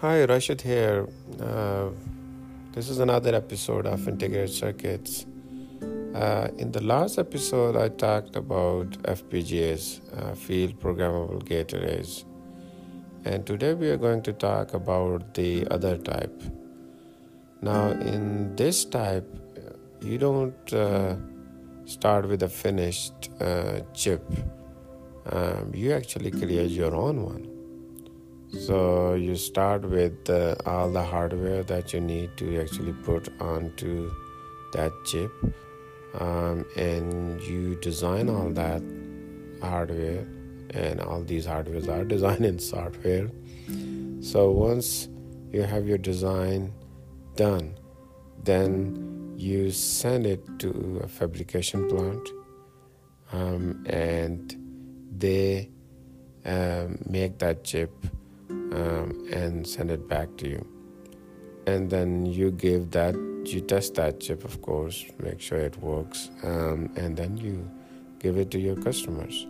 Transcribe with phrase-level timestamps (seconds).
[0.00, 1.08] Hi, Rashid here.
[1.40, 1.88] Uh,
[2.72, 5.26] this is another episode of Integrated Circuits.
[6.14, 12.24] Uh, in the last episode, I talked about FPGAs, uh, Field Programmable Gate Arrays.
[13.24, 16.44] And today we are going to talk about the other type.
[17.60, 19.28] Now, in this type,
[20.00, 21.16] you don't uh,
[21.86, 24.22] start with a finished uh, chip,
[25.32, 27.57] um, you actually create your own one.
[28.56, 34.10] So you start with uh, all the hardware that you need to actually put onto
[34.72, 35.30] that chip,
[36.14, 38.82] um, and you design all that
[39.60, 40.26] hardware,
[40.70, 43.30] and all these hardwares are designed in software.
[44.20, 45.08] So once
[45.52, 46.72] you have your design
[47.36, 47.78] done,
[48.44, 52.28] then you send it to a fabrication plant,
[53.30, 54.56] um, and
[55.18, 55.70] they
[56.46, 57.92] um, make that chip
[58.72, 60.66] um, and send it back to you.
[61.66, 66.30] And then you give that, you test that chip, of course, make sure it works,
[66.42, 67.68] um, and then you
[68.18, 69.46] give it to your customers.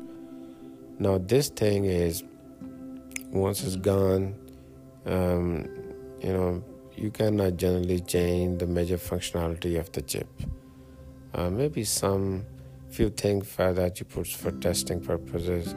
[0.99, 2.25] Now, this thing is
[3.31, 4.35] once it's gone,
[5.07, 5.69] um,
[6.21, 6.65] you know,
[6.97, 10.29] you cannot generally change the major functionality of the chip.
[11.35, 12.45] Uh, maybe some
[12.91, 15.75] few things for that you put for testing purposes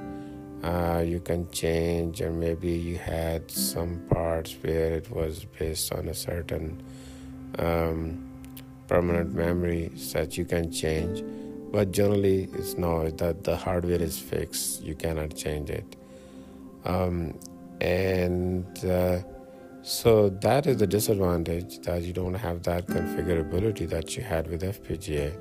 [0.64, 6.08] uh, you can change, or maybe you had some parts where it was based on
[6.08, 6.81] a certain
[7.58, 8.30] um,
[8.88, 11.23] permanent memory that you can change.
[11.72, 14.84] But generally, it's no that the hardware is fixed.
[14.84, 15.95] You cannot change it,
[16.86, 17.39] um,
[17.80, 19.20] and uh,
[19.82, 24.62] so that is the disadvantage that you don't have that configurability that you had with
[24.62, 25.36] FPGA.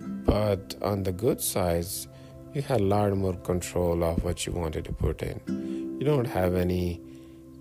[0.00, 1.86] But on the good side
[2.54, 5.40] you had a lot more control of what you wanted to put in.
[6.00, 7.00] You don't have any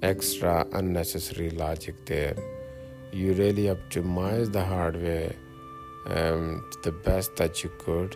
[0.02, 2.36] extra unnecessary logic there.
[3.12, 5.34] You really optimize the hardware
[6.06, 8.16] um, the best that you could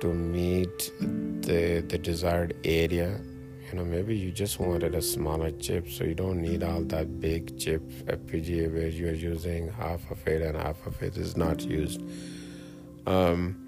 [0.00, 3.20] to meet the the desired area.
[3.68, 7.20] You know, maybe you just wanted a smaller chip, so you don't need all that
[7.20, 11.62] big chip FPGA where you're using half of it and half of it is not
[11.62, 12.02] used.
[13.06, 13.63] Um,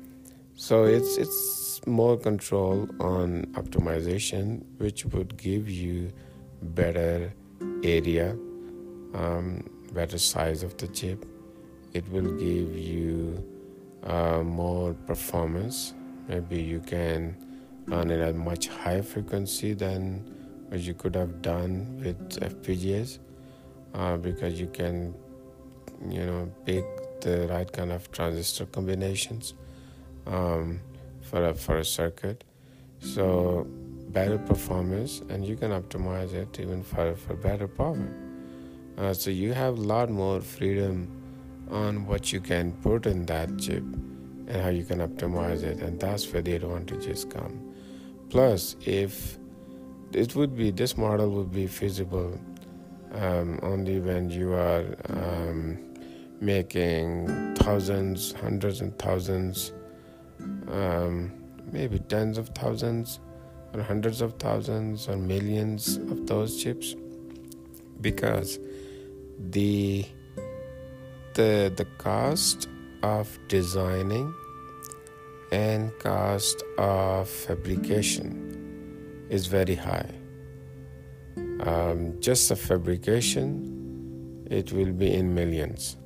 [0.57, 6.11] so it's it's more control on optimization, which would give you
[6.63, 7.33] better
[7.85, 8.31] area,
[9.13, 9.63] um,
[9.93, 11.27] better size of the chip.
[11.93, 13.45] It will give you
[14.03, 15.93] uh, more performance.
[16.27, 17.37] Maybe you can
[17.87, 20.25] run it at much higher frequency than
[20.69, 23.19] what you could have done with FPGAs,
[23.95, 25.15] uh, because you can,
[26.09, 26.85] you know, pick
[27.21, 29.55] the right kind of transistor combinations.
[30.27, 30.81] Um,
[31.27, 32.45] for a, for a circuit.
[33.01, 33.67] So
[34.09, 38.09] better performance, and you can optimize it even for, for better power.
[38.97, 41.11] Uh, so you have a lot more freedom
[41.71, 43.83] on what you can put in that chip
[44.49, 47.75] and how you can optimize it, and that's where the advantages come.
[48.31, 49.39] Plus, if
[50.13, 52.39] it would be this model would be feasible
[53.13, 55.79] um, only when you are um,
[56.41, 59.73] making thousands, hundreds, and thousands
[60.71, 61.33] um,
[61.73, 63.21] maybe tens of thousands
[63.75, 66.95] or hundreds of thousands or millions of those chips
[68.01, 68.59] because
[69.51, 70.05] the
[71.35, 72.69] the the cost
[73.03, 74.33] of designing
[75.53, 80.11] and cost of fabrication is very high.
[81.61, 85.97] Um, just the fabrication it will be in millions.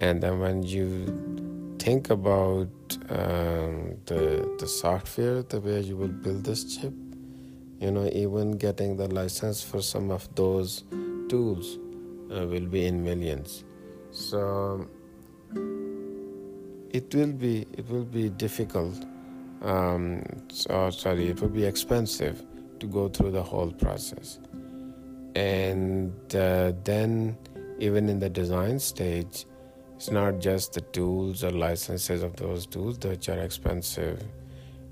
[0.00, 1.43] And then when you
[1.84, 2.70] think about
[3.10, 6.94] um, the the software, the way you will build this chip,
[7.78, 10.84] you know, even getting the license for some of those
[11.28, 11.78] tools
[12.34, 13.64] uh, will be in millions.
[14.12, 14.88] So
[16.98, 19.04] it will be it will be difficult.
[19.60, 22.42] Um, so, sorry, it will be expensive
[22.80, 24.38] to go through the whole process,
[25.36, 27.36] and uh, then
[27.78, 29.44] even in the design stage
[29.96, 34.22] it's not just the tools or licenses of those tools which are expensive.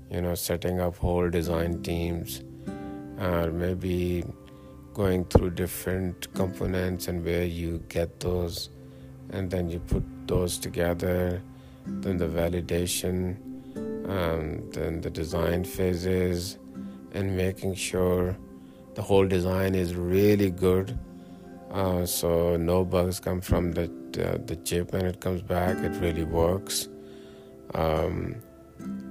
[0.09, 2.43] You know, setting up whole design teams,
[3.19, 4.23] or maybe
[4.93, 8.69] going through different components and where you get those,
[9.31, 11.41] and then you put those together.
[11.85, 13.37] Then the validation,
[14.07, 16.57] um, then the design phases,
[17.13, 18.37] and making sure
[18.95, 20.97] the whole design is really good
[21.73, 25.77] uh, so no bugs come from the uh, the chip when it comes back.
[25.77, 26.87] It really works.
[27.73, 28.35] Um,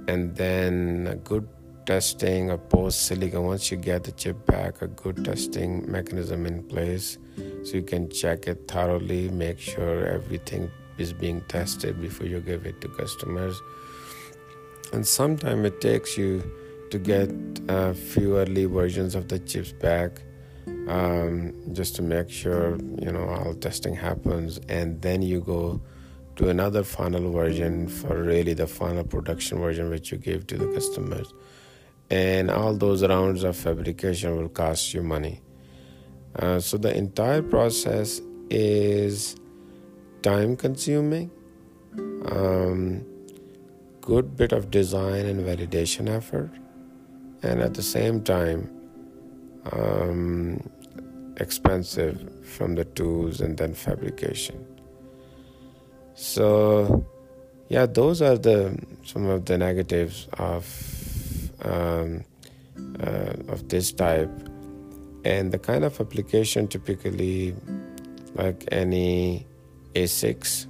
[0.07, 1.47] and then a good
[1.85, 6.63] testing or post silicon once you get the chip back a good testing mechanism in
[6.63, 7.17] place
[7.63, 12.65] so you can check it thoroughly make sure everything is being tested before you give
[12.65, 13.61] it to customers
[14.93, 16.41] and sometimes it takes you
[16.89, 17.29] to get
[17.67, 20.21] a few early versions of the chips back
[20.87, 24.59] um, just to make sure you know all testing happens.
[24.69, 25.81] And then you go
[26.35, 30.67] to another final version for really the final production version which you give to the
[30.73, 31.33] customers.
[32.09, 35.41] And all those rounds of fabrication will cost you money.
[36.35, 39.35] Uh, so the entire process is
[40.21, 41.29] time consuming
[42.25, 43.05] um,
[44.01, 46.51] good bit of design and validation effort
[47.41, 48.69] and at the same time
[49.71, 50.59] um,
[51.37, 54.65] expensive from the tools and then fabrication.
[56.15, 57.05] So
[57.69, 60.65] yeah those are the some of the negatives of
[61.63, 62.23] um,
[62.99, 64.31] uh, of this type.
[65.25, 67.55] And the kind of application typically
[68.35, 69.45] like any
[69.95, 70.67] ASICs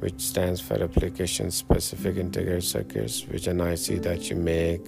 [0.00, 4.82] which stands for application specific integrated circuits which an IC that you make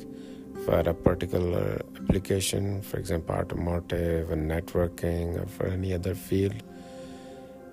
[0.64, 6.55] for a particular application for example automotive and networking or for any other field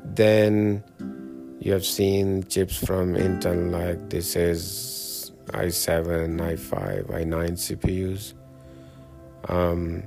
[0.04, 0.84] then
[1.60, 8.34] you have seen chips from Intel like this is i7 i5 i9 CPUs
[9.48, 10.04] um,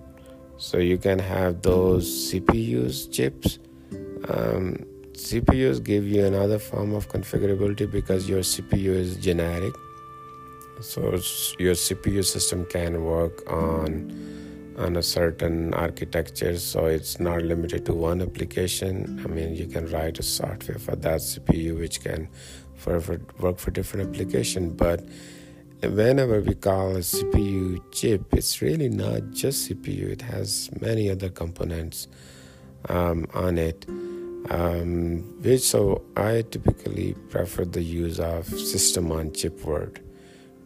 [0.56, 3.58] so you can have those CPUs chips.
[4.28, 9.74] Um, CPUs give you another form of configurability because your CPU is generic.
[10.84, 11.12] So
[11.58, 14.12] your CPU system can work on
[14.76, 19.22] on a certain architecture, so it's not limited to one application.
[19.24, 22.28] I mean, you can write a software for that CPU which can
[22.74, 25.00] for, for work for different application, but
[25.80, 31.30] whenever we call a CPU chip, it's really not just CPU, it has many other
[31.30, 32.08] components
[32.88, 33.86] um, on it.
[34.50, 40.02] Um, which so I typically prefer the use of system on chip word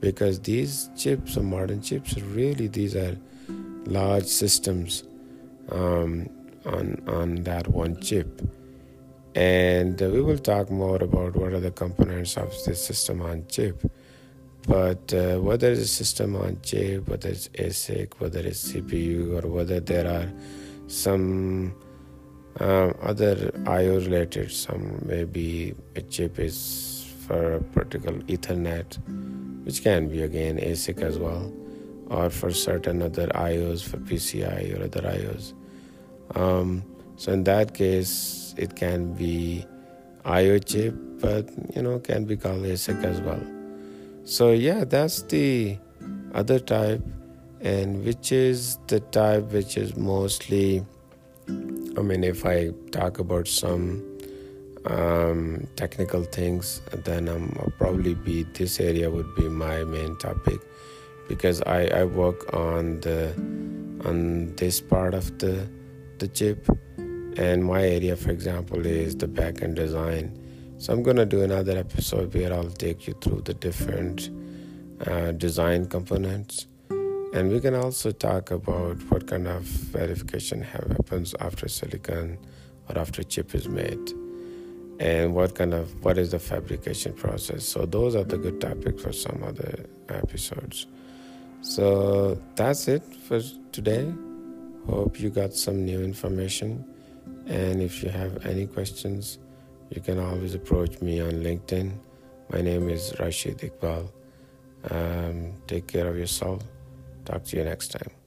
[0.00, 3.16] because these chips or modern chips really these are
[3.86, 5.04] large systems
[5.70, 6.28] um,
[6.64, 8.42] on on that one chip.
[9.34, 13.44] And uh, we will talk more about what are the components of this system on
[13.48, 13.82] chip.
[14.66, 19.48] But uh, whether it's a system on chip, whether it's ASIC, whether it's CPU, or
[19.48, 20.30] whether there are
[20.88, 21.74] some
[22.60, 26.97] uh, other I/O related, some maybe a chip is
[27.28, 28.98] for a particular Ethernet,
[29.64, 31.52] which can be again ASIC as well,
[32.08, 35.52] or for certain other I/Os for PCI or other I/Os.
[36.34, 36.82] Um,
[37.16, 39.66] so in that case, it can be
[40.24, 43.44] I/O chip, but you know can be called ASIC as well.
[44.28, 45.78] So, yeah, that's the
[46.34, 47.00] other type,
[47.62, 50.84] and which is the type which is mostly,
[51.48, 54.17] I mean, if I talk about some
[54.88, 60.60] um, technical things, then I'm, probably be this area would be my main topic.
[61.28, 63.34] Because I, I work on the
[64.04, 65.68] on this part of the
[66.18, 66.68] the chip.
[67.36, 70.36] And my area for example is the backend design.
[70.78, 74.30] So I'm gonna do another episode where I'll take you through the different
[75.06, 76.66] uh, design components,
[77.34, 82.38] and we can also talk about what kind of verification happens after silicon
[82.88, 84.12] or after chip is made,
[84.98, 87.64] and what kind of what is the fabrication process.
[87.64, 90.86] So those are the good topics for some other episodes.
[91.60, 93.40] So that's it for
[93.72, 94.12] today.
[94.86, 96.84] Hope you got some new information,
[97.46, 99.38] and if you have any questions
[99.90, 101.92] you can always approach me on LinkedIn.
[102.52, 104.10] My name is Rashid Iqbal.
[104.90, 106.62] Um, take care of yourself.
[107.24, 108.17] Talk to you next time.